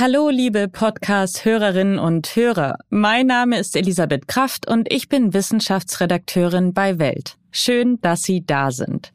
[0.00, 2.78] Hallo, liebe Podcast-Hörerinnen und Hörer.
[2.88, 7.36] Mein Name ist Elisabeth Kraft und ich bin Wissenschaftsredakteurin bei Welt.
[7.50, 9.12] Schön, dass Sie da sind.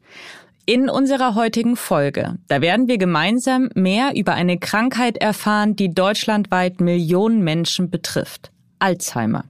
[0.66, 6.82] In unserer heutigen Folge, da werden wir gemeinsam mehr über eine Krankheit erfahren, die deutschlandweit
[6.82, 8.52] Millionen Menschen betrifft.
[8.78, 9.46] Alzheimer.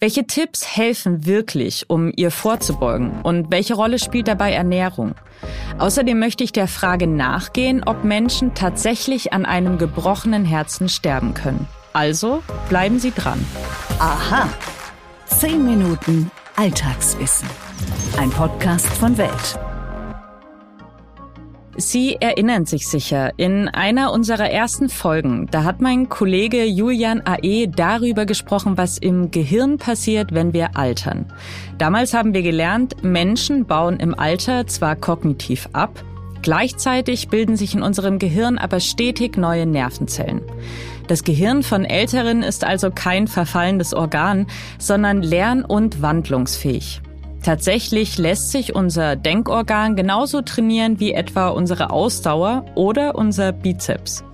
[0.00, 3.22] Welche Tipps helfen wirklich, um ihr vorzubeugen?
[3.22, 5.14] Und welche Rolle spielt dabei Ernährung?
[5.78, 11.68] Außerdem möchte ich der Frage nachgehen, ob Menschen tatsächlich an einem gebrochenen Herzen sterben können.
[11.92, 13.44] Also bleiben Sie dran.
[13.98, 14.48] Aha.
[15.26, 17.48] Zehn Minuten Alltagswissen.
[18.18, 19.67] Ein Podcast von Welt.
[21.80, 27.68] Sie erinnern sich sicher, in einer unserer ersten Folgen, da hat mein Kollege Julian A.E.
[27.68, 31.26] darüber gesprochen, was im Gehirn passiert, wenn wir altern.
[31.78, 36.02] Damals haben wir gelernt, Menschen bauen im Alter zwar kognitiv ab,
[36.42, 40.42] gleichzeitig bilden sich in unserem Gehirn aber stetig neue Nervenzellen.
[41.06, 44.48] Das Gehirn von Älteren ist also kein verfallendes Organ,
[44.80, 47.02] sondern lern- und wandlungsfähig.
[47.42, 54.24] Tatsächlich lässt sich unser Denkorgan genauso trainieren wie etwa unsere Ausdauer oder unser Bizeps.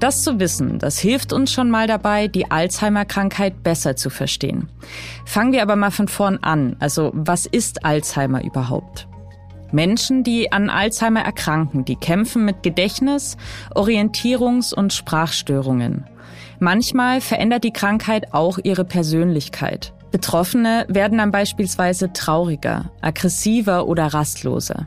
[0.00, 4.68] Das zu wissen, das hilft uns schon mal dabei, die Alzheimer-Krankheit besser zu verstehen.
[5.26, 6.76] Fangen wir aber mal von vorn an.
[6.80, 9.06] Also, was ist Alzheimer überhaupt?
[9.72, 13.36] Menschen, die an Alzheimer erkranken, die kämpfen mit Gedächtnis,
[13.74, 16.06] Orientierungs- und Sprachstörungen.
[16.58, 19.92] Manchmal verändert die Krankheit auch ihre Persönlichkeit.
[20.10, 24.86] Betroffene werden dann beispielsweise trauriger, aggressiver oder rastloser.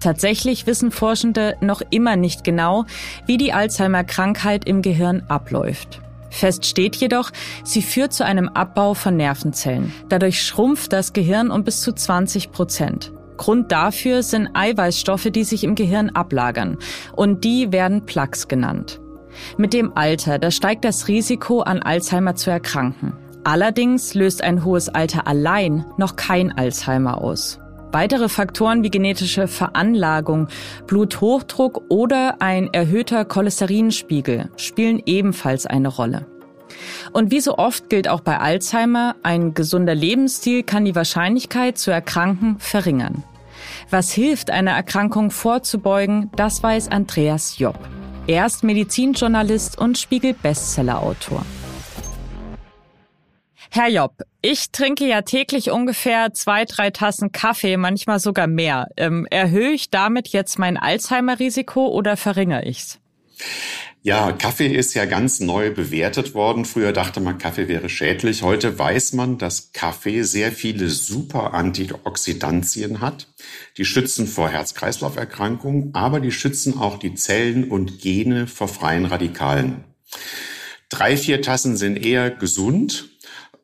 [0.00, 2.84] Tatsächlich wissen Forschende noch immer nicht genau,
[3.26, 6.00] wie die Alzheimer-Krankheit im Gehirn abläuft.
[6.30, 7.30] Fest steht jedoch,
[7.64, 9.92] sie führt zu einem Abbau von Nervenzellen.
[10.08, 13.12] Dadurch schrumpft das Gehirn um bis zu 20 Prozent.
[13.36, 16.78] Grund dafür sind Eiweißstoffe, die sich im Gehirn ablagern.
[17.16, 19.00] Und die werden Plaques genannt.
[19.56, 23.14] Mit dem Alter, da steigt das Risiko, an Alzheimer zu erkranken.
[23.44, 27.58] Allerdings löst ein hohes Alter allein noch kein Alzheimer aus.
[27.92, 30.48] Weitere Faktoren wie genetische Veranlagung,
[30.86, 36.26] Bluthochdruck oder ein erhöhter Cholesterinspiegel spielen ebenfalls eine Rolle.
[37.12, 41.90] Und wie so oft gilt auch bei Alzheimer, ein gesunder Lebensstil kann die Wahrscheinlichkeit zu
[41.90, 43.24] erkranken verringern.
[43.90, 47.78] Was hilft, einer Erkrankung vorzubeugen, das weiß Andreas Job.
[48.26, 51.44] Er ist Medizinjournalist und Spiegel-Bestseller-Autor.
[53.72, 58.88] Herr Job, ich trinke ja täglich ungefähr zwei, drei Tassen Kaffee, manchmal sogar mehr.
[58.96, 62.98] Ähm, erhöhe ich damit jetzt mein Alzheimer-Risiko oder verringere ich's?
[64.02, 66.64] Ja, Kaffee ist ja ganz neu bewertet worden.
[66.64, 68.42] Früher dachte man, Kaffee wäre schädlich.
[68.42, 73.28] Heute weiß man, dass Kaffee sehr viele super Antioxidantien hat.
[73.76, 79.84] Die schützen vor Herz-Kreislauf-Erkrankungen, aber die schützen auch die Zellen und Gene vor freien Radikalen.
[80.88, 83.10] Drei, vier Tassen sind eher gesund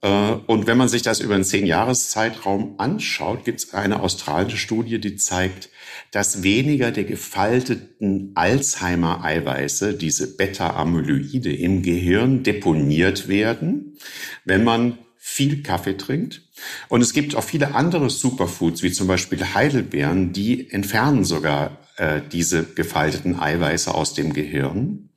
[0.08, 5.16] und wenn man sich das über einen Zehn-Jahres-Zeitraum anschaut, gibt es eine australische Studie, die
[5.16, 5.70] zeigt,
[6.10, 13.96] dass weniger der gefalteten Alzheimer-Eiweiße, diese Beta-Amyloide im Gehirn deponiert werden,
[14.44, 16.42] wenn man viel Kaffee trinkt.
[16.88, 22.20] Und es gibt auch viele andere Superfoods, wie zum Beispiel Heidelbeeren, die entfernen sogar äh,
[22.30, 25.10] diese gefalteten Eiweiße aus dem Gehirn.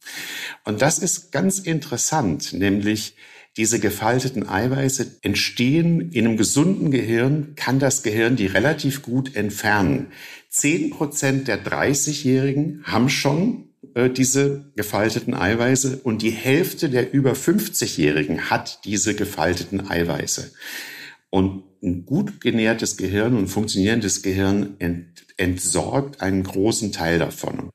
[0.63, 3.15] Und das ist ganz interessant, nämlich
[3.59, 10.13] diese gefalteten Eiweiße entstehen in einem gesunden Gehirn, kann das Gehirn die relativ gut entfernen.
[10.47, 13.65] Zehn Prozent der 30-Jährigen haben schon
[13.95, 20.53] äh, diese gefalteten Eiweiße und die Hälfte der über 50-Jährigen hat diese gefalteten Eiweiße.
[21.29, 27.71] Und ein gut genährtes Gehirn und funktionierendes Gehirn ent entsorgt einen großen Teil davon.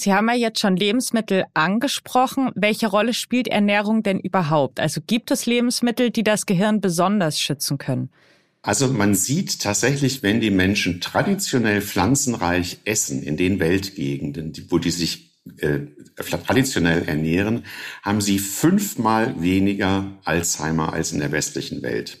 [0.00, 2.50] Sie haben ja jetzt schon Lebensmittel angesprochen.
[2.54, 4.78] Welche Rolle spielt Ernährung denn überhaupt?
[4.78, 8.10] Also gibt es Lebensmittel, die das Gehirn besonders schützen können?
[8.62, 14.90] Also man sieht tatsächlich, wenn die Menschen traditionell pflanzenreich essen in den Weltgegenden, wo die
[14.90, 15.80] sich äh,
[16.16, 17.64] traditionell ernähren,
[18.02, 22.18] haben sie fünfmal weniger Alzheimer als in der westlichen Welt.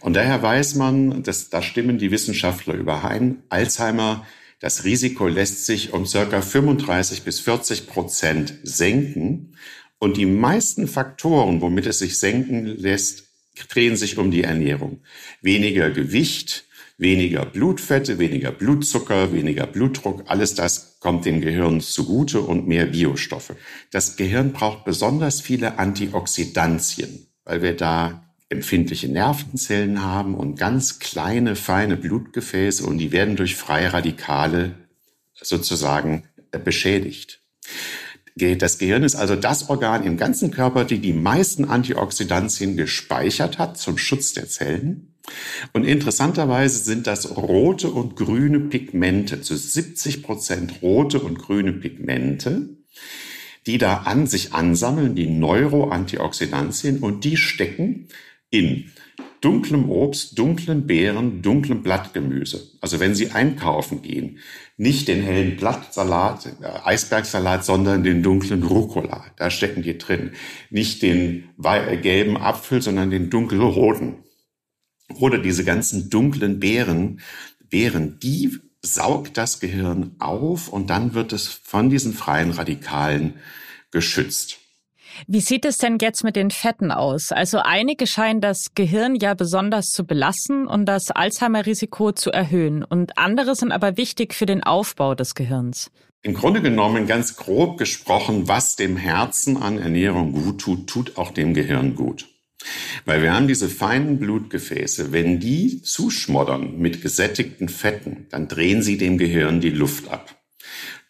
[0.00, 4.26] Und daher weiß man, dass da stimmen die Wissenschaftler überein, Alzheimer
[4.62, 9.56] das Risiko lässt sich um circa 35 bis 40 Prozent senken.
[9.98, 13.24] Und die meisten Faktoren, womit es sich senken lässt,
[13.70, 15.00] drehen sich um die Ernährung.
[15.40, 16.64] Weniger Gewicht,
[16.96, 23.56] weniger Blutfette, weniger Blutzucker, weniger Blutdruck, alles das kommt dem Gehirn zugute und mehr Biostoffe.
[23.90, 31.56] Das Gehirn braucht besonders viele Antioxidantien, weil wir da empfindliche Nervenzellen haben und ganz kleine,
[31.56, 34.74] feine Blutgefäße und die werden durch freie Radikale
[35.34, 37.40] sozusagen äh, beschädigt.
[38.34, 43.76] Das Gehirn ist also das Organ im ganzen Körper, die die meisten Antioxidantien gespeichert hat
[43.76, 45.14] zum Schutz der Zellen.
[45.74, 52.70] Und interessanterweise sind das rote und grüne Pigmente, zu 70 Prozent rote und grüne Pigmente,
[53.66, 58.08] die da an sich ansammeln, die Neuroantioxidantien, und die stecken
[58.52, 58.92] in
[59.40, 62.70] dunklem Obst, dunklen Beeren, dunklem Blattgemüse.
[62.80, 64.38] Also wenn Sie einkaufen gehen,
[64.76, 69.24] nicht den hellen Blattsalat, äh, Eisbergsalat, sondern den dunklen Rucola.
[69.36, 70.30] Da stecken die drin.
[70.70, 74.22] Nicht den äh, gelben Apfel, sondern den dunkelroten.
[75.18, 77.20] Oder diese ganzen dunklen Beeren,
[77.68, 83.34] Beeren, die saugt das Gehirn auf und dann wird es von diesen freien Radikalen
[83.90, 84.61] geschützt.
[85.26, 87.32] Wie sieht es denn jetzt mit den Fetten aus?
[87.32, 93.18] Also einige scheinen das Gehirn ja besonders zu belasten und das Alzheimer-Risiko zu erhöhen und
[93.18, 95.90] andere sind aber wichtig für den Aufbau des Gehirns.
[96.24, 101.32] Im Grunde genommen, ganz grob gesprochen, was dem Herzen an Ernährung gut tut, tut auch
[101.32, 102.28] dem Gehirn gut.
[103.04, 108.98] Weil wir haben diese feinen Blutgefäße, wenn die zuschmoddern mit gesättigten Fetten, dann drehen sie
[108.98, 110.41] dem Gehirn die Luft ab.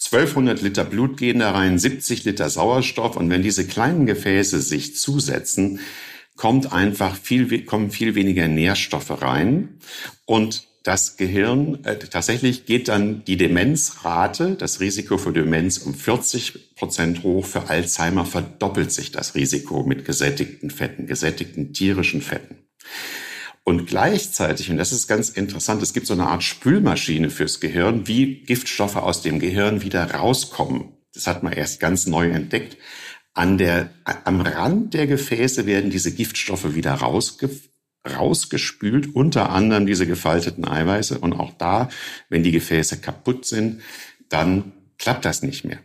[0.05, 3.17] 1200 Liter Blut gehen da rein, 70 Liter Sauerstoff.
[3.17, 5.81] Und wenn diese kleinen Gefäße sich zusetzen,
[6.37, 9.79] kommt einfach viel, kommen viel weniger Nährstoffe rein.
[10.25, 16.75] Und das Gehirn, äh, tatsächlich geht dann die Demenzrate, das Risiko für Demenz um 40
[16.75, 17.47] Prozent hoch.
[17.47, 22.57] Für Alzheimer verdoppelt sich das Risiko mit gesättigten Fetten, gesättigten tierischen Fetten.
[23.65, 28.09] Und gleichzeitig, und das ist ganz interessant, es gibt so eine Art Spülmaschine fürs Gehirn,
[28.09, 30.97] wie Giftstoffe aus dem Gehirn wieder rauskommen.
[31.15, 32.77] Das hat man erst ganz neu entdeckt.
[33.35, 33.91] An der,
[34.25, 37.51] am Rand der Gefäße werden diese Giftstoffe wieder rausge,
[38.09, 41.19] rausgespült, unter anderem diese gefalteten Eiweiße.
[41.19, 41.89] Und auch da,
[42.29, 43.81] wenn die Gefäße kaputt sind,
[44.29, 45.79] dann klappt das nicht mehr.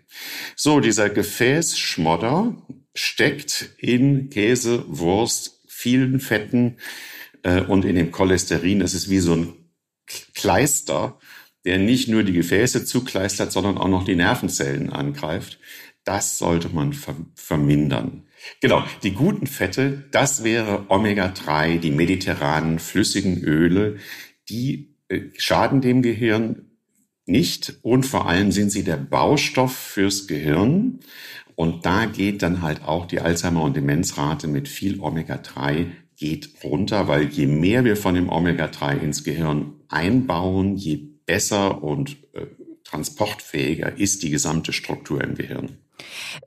[0.56, 2.56] So, dieser Gefäßschmodder
[2.96, 6.78] steckt in Käse, Wurst, vielen Fetten,
[7.48, 9.54] äh, und in dem Cholesterin, das ist wie so ein
[10.36, 11.18] Kleister,
[11.66, 15.58] der nicht nur die Gefäße zukleistert, sondern auch noch die Nervenzellen angreift.
[16.04, 18.24] Das sollte man ver vermindern.
[18.62, 23.98] Genau, die guten Fette, das wäre Omega-3, die mediterranen flüssigen Öle,
[24.50, 26.72] die äh, schaden dem Gehirn
[27.26, 31.00] nicht und vor allem sind sie der Baustoff fürs Gehirn.
[31.56, 37.08] Und da geht dann halt auch die Alzheimer- und Demenzrate mit viel Omega-3 geht runter,
[37.08, 42.48] weil je mehr wir von dem Omega-3 ins Gehirn einbauen, je besser und äh,
[42.84, 45.78] transportfähiger ist die gesamte Struktur im Gehirn.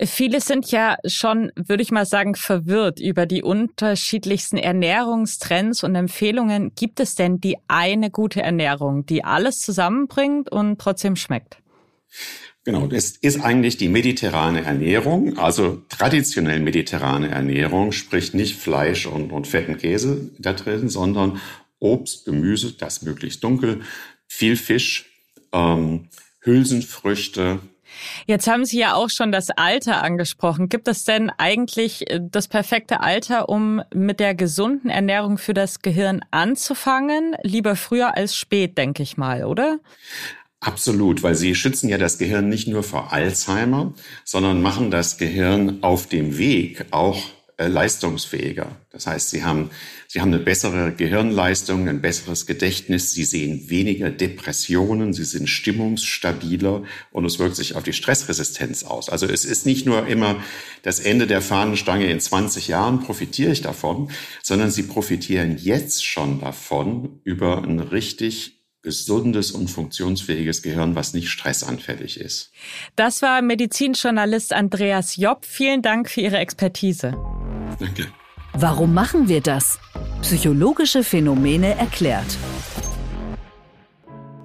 [0.00, 6.72] Viele sind ja schon, würde ich mal sagen, verwirrt über die unterschiedlichsten Ernährungstrends und Empfehlungen.
[6.74, 11.58] Gibt es denn die eine gute Ernährung, die alles zusammenbringt und trotzdem schmeckt?
[12.64, 19.32] Genau, das ist eigentlich die mediterrane Ernährung, also traditionell mediterrane Ernährung, sprich nicht Fleisch und,
[19.32, 21.40] und fetten Käse da drin, sondern
[21.78, 23.80] Obst, Gemüse, das möglichst dunkel,
[24.26, 25.06] viel Fisch,
[25.52, 26.08] ähm,
[26.40, 27.60] Hülsenfrüchte,
[28.26, 30.68] Jetzt haben Sie ja auch schon das Alter angesprochen.
[30.68, 35.80] Gibt es denn eigentlich äh, das perfekte Alter, um mit der gesunden Ernährung für das
[35.80, 37.36] Gehirn anzufangen?
[37.42, 39.78] Lieber früher als spät, denke ich mal, oder?
[40.60, 43.94] Absolut, weil sie schützen ja das Gehirn nicht nur vor Alzheimer,
[44.26, 48.76] sondern machen das Gehirn auf dem Weg auch äh, leistungsfähiger.
[48.90, 49.70] Das heißt, sie haben,
[50.06, 56.82] sie haben eine bessere Gehirnleistung, ein besseres Gedächtnis, sie sehen weniger Depressionen, sie sind stimmungsstabiler
[57.10, 59.08] und es wirkt sich auf die Stressresistenz aus.
[59.08, 60.42] Also es ist nicht nur immer
[60.82, 64.10] das Ende der Fahnenstange in 20 Jahren profitiere ich davon,
[64.42, 71.28] sondern sie profitieren jetzt schon davon über ein richtig gesundes und funktionsfähiges Gehirn, was nicht
[71.28, 72.50] stressanfällig ist.
[72.96, 75.44] Das war Medizinjournalist Andreas Jopp.
[75.44, 77.14] Vielen Dank für Ihre Expertise.
[77.78, 78.06] Danke.
[78.54, 79.78] Warum machen wir das?
[80.22, 82.36] Psychologische Phänomene erklärt.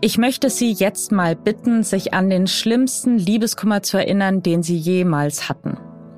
[0.01, 4.77] Ich möchte Sie jetzt mal bitten, sich an den schlimmsten Liebeskummer zu erinnern, den Sie
[4.77, 5.77] jemals hatten.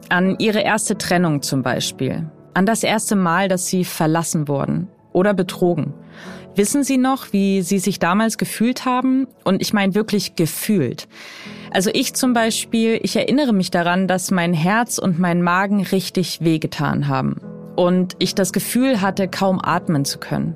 [0.09, 2.29] An Ihre erste Trennung zum Beispiel.
[2.53, 5.93] An das erste Mal, dass Sie verlassen wurden oder betrogen.
[6.57, 9.27] Wissen Sie noch, wie Sie sich damals gefühlt haben?
[9.43, 11.07] Und ich meine wirklich gefühlt.
[11.69, 16.41] Also ich zum Beispiel, ich erinnere mich daran, dass mein Herz und mein Magen richtig
[16.41, 17.35] wehgetan haben.
[17.75, 20.55] Und ich das Gefühl hatte, kaum atmen zu können.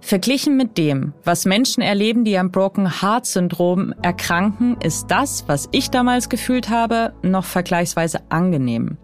[0.00, 5.68] Verglichen mit dem, was Menschen erleben, die am Broken Heart Syndrom erkranken, ist das, was
[5.72, 8.96] ich damals gefühlt habe, noch vergleichsweise angenehm.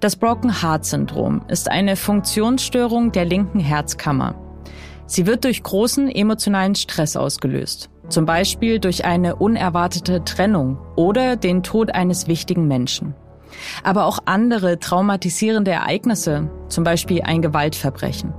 [0.00, 4.49] Das Broken Heart Syndrom ist eine Funktionsstörung der linken Herzkammer.
[5.10, 7.90] Sie wird durch großen emotionalen Stress ausgelöst.
[8.08, 13.16] Zum Beispiel durch eine unerwartete Trennung oder den Tod eines wichtigen Menschen.
[13.82, 18.32] Aber auch andere traumatisierende Ereignisse, zum Beispiel ein Gewaltverbrechen.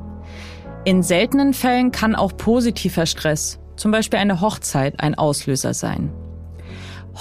[0.85, 6.13] In seltenen Fällen kann auch positiver Stress, zum Beispiel eine Hochzeit, ein Auslöser sein.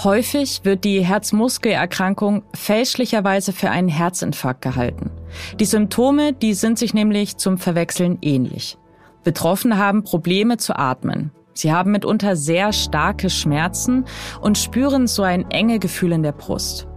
[0.01, 5.11] Häufig wird die Herzmuskelerkrankung fälschlicherweise für einen Herzinfarkt gehalten.
[5.59, 8.77] Die Symptome, die sind sich nämlich zum Verwechseln ähnlich.
[9.23, 11.31] Betroffene haben Probleme zu atmen.
[11.53, 14.05] Sie haben mitunter sehr starke Schmerzen
[14.39, 16.87] und spüren so ein enge Gefühl in der Brust.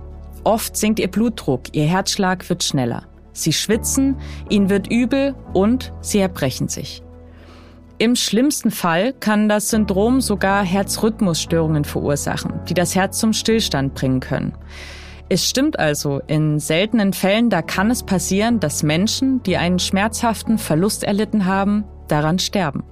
[0.45, 3.04] Oft sinkt ihr Blutdruck, ihr Herzschlag wird schneller.
[3.33, 4.16] Sie schwitzen,
[4.49, 7.02] ihnen wird übel und sie erbrechen sich.
[7.99, 14.21] Im schlimmsten Fall kann das Syndrom sogar Herzrhythmusstörungen verursachen, die das Herz zum Stillstand bringen
[14.21, 14.54] können.
[15.28, 20.59] Es stimmt also, in seltenen Fällen, da kann es passieren, dass Menschen, die einen schmerzhaften
[20.59, 22.85] Verlust erlitten haben, daran sterben.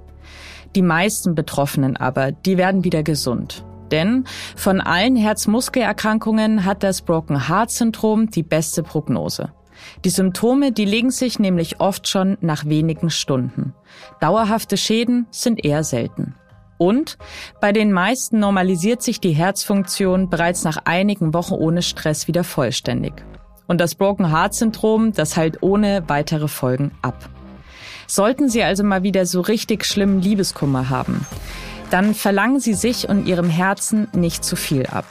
[0.75, 3.65] Die meisten Betroffenen aber, die werden wieder gesund.
[3.91, 4.25] Denn
[4.57, 9.53] von allen Herzmuskelerkrankungen hat das Broken Heart Syndrom die beste Prognose.
[10.05, 13.75] Die Symptome, die legen sich nämlich oft schon nach wenigen Stunden.
[14.21, 16.35] Dauerhafte Schäden sind eher selten.
[16.79, 17.19] Und
[17.61, 23.13] bei den meisten normalisiert sich die Herzfunktion bereits nach einigen Wochen ohne Stress wieder vollständig.
[23.69, 27.29] Und das Broken Heart Syndrom, das heilt ohne weitere Folgen ab.
[28.15, 31.25] Sollten Sie also mal wieder so richtig schlimmen Liebeskummer haben,
[31.89, 35.07] dann verlangen Sie sich und Ihrem Herzen nicht zu viel ab.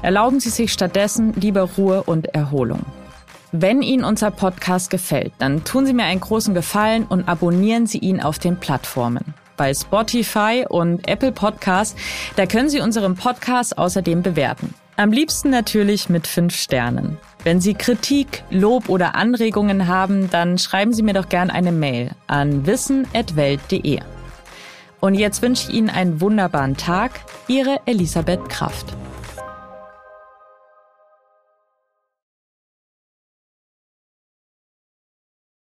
[0.00, 2.86] Erlauben Sie sich stattdessen lieber Ruhe und Erholung.
[3.52, 7.98] Wenn Ihnen unser Podcast gefällt, dann tun Sie mir einen großen Gefallen und abonnieren Sie
[7.98, 9.34] ihn auf den Plattformen.
[9.58, 12.00] Bei Spotify und Apple Podcasts,
[12.36, 14.72] da können Sie unseren Podcast außerdem bewerten.
[14.96, 17.16] Am liebsten natürlich mit fünf Sternen.
[17.44, 22.10] Wenn Sie Kritik, Lob oder Anregungen haben, dann schreiben Sie mir doch gern eine Mail
[22.26, 24.00] an wissen.welt.de.
[25.00, 27.12] Und jetzt wünsche ich Ihnen einen wunderbaren Tag.
[27.48, 28.94] Ihre Elisabeth Kraft.